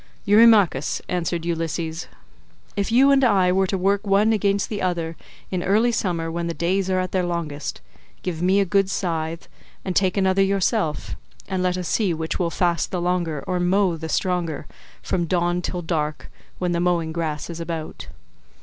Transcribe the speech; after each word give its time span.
"Eurymachus," 0.25 0.99
answered 1.07 1.45
Ulysses, 1.45 2.07
"if 2.75 2.91
you 2.91 3.11
and 3.11 3.23
I 3.23 3.51
were 3.51 3.67
to 3.67 3.77
work 3.77 4.07
one 4.07 4.33
against 4.33 4.67
the 4.67 4.81
other 4.81 5.15
in 5.51 5.61
early 5.61 5.91
summer 5.91 6.31
when 6.31 6.47
the 6.47 6.55
days 6.55 6.89
are 6.89 6.97
at 6.99 7.11
their 7.11 7.21
longest—give 7.23 8.41
me 8.41 8.59
a 8.59 8.65
good 8.65 8.89
scythe, 8.89 9.47
and 9.85 9.95
take 9.95 10.17
another 10.17 10.41
yourself, 10.41 11.15
and 11.47 11.61
let 11.61 11.77
us 11.77 11.87
see 11.87 12.15
which 12.15 12.39
will 12.39 12.51
last 12.59 12.89
the 12.89 12.99
longer 12.99 13.43
or 13.45 13.59
mow 13.59 13.95
the 13.95 14.09
stronger, 14.09 14.65
from 15.03 15.25
dawn 15.25 15.61
till 15.61 15.83
dark 15.83 16.31
when 16.57 16.71
the 16.71 16.79
mowing 16.79 17.11
grass 17.13 17.47
is 17.47 17.59
about. 17.59 18.07